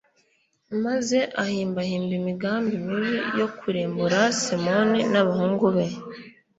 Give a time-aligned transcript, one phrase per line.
[0.83, 5.85] maze ahimbahimba imigambi mibi yo kurimbura simoni n'abahungu be